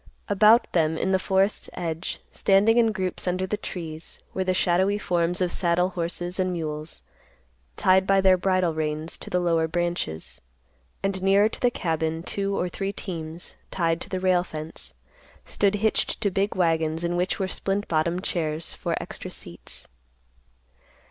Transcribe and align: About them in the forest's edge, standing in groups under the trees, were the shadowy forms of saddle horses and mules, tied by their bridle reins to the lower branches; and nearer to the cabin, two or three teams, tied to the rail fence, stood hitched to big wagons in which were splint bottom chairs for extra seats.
About 0.27 0.71
them 0.73 0.97
in 0.97 1.11
the 1.11 1.19
forest's 1.19 1.69
edge, 1.73 2.21
standing 2.31 2.79
in 2.79 2.91
groups 2.91 3.27
under 3.27 3.45
the 3.45 3.55
trees, 3.55 4.19
were 4.33 4.43
the 4.43 4.51
shadowy 4.55 4.97
forms 4.97 5.41
of 5.41 5.51
saddle 5.51 5.89
horses 5.89 6.39
and 6.39 6.51
mules, 6.51 7.03
tied 7.77 8.07
by 8.07 8.19
their 8.19 8.35
bridle 8.35 8.73
reins 8.73 9.15
to 9.19 9.29
the 9.29 9.39
lower 9.39 9.67
branches; 9.67 10.41
and 11.03 11.21
nearer 11.21 11.47
to 11.47 11.59
the 11.59 11.69
cabin, 11.69 12.23
two 12.23 12.57
or 12.59 12.67
three 12.67 12.91
teams, 12.91 13.55
tied 13.69 14.01
to 14.01 14.09
the 14.09 14.19
rail 14.19 14.43
fence, 14.43 14.95
stood 15.45 15.75
hitched 15.75 16.19
to 16.19 16.31
big 16.31 16.55
wagons 16.55 17.03
in 17.03 17.15
which 17.15 17.37
were 17.37 17.47
splint 17.47 17.87
bottom 17.87 18.19
chairs 18.23 18.73
for 18.73 18.97
extra 18.99 19.29
seats. 19.29 19.87